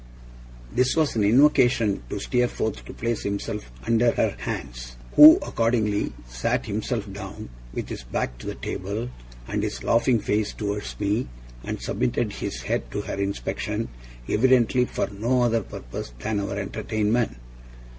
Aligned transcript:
This 0.73 0.95
was 0.95 1.15
an 1.15 1.23
invocation 1.23 2.01
to 2.09 2.17
Steerforth 2.19 2.83
to 2.85 2.91
place 2.91 3.21
himself 3.21 3.71
under 3.85 4.09
her 4.09 4.35
hands; 4.39 4.95
who, 5.15 5.37
accordingly, 5.43 6.11
sat 6.27 6.65
himself 6.65 7.13
down, 7.13 7.49
with 7.71 7.89
his 7.89 8.03
back 8.03 8.39
to 8.39 8.47
the 8.47 8.55
table, 8.55 9.11
and 9.47 9.61
his 9.61 9.83
laughing 9.83 10.19
face 10.19 10.53
towards 10.53 10.99
me, 10.99 11.27
and 11.63 11.79
submitted 11.79 12.33
his 12.33 12.63
head 12.63 12.89
to 12.89 13.01
her 13.01 13.21
inspection, 13.21 13.89
evidently 14.27 14.85
for 14.85 15.05
no 15.07 15.43
other 15.43 15.61
purpose 15.61 16.13
than 16.17 16.39
our 16.39 16.57
entertainment. 16.57 17.37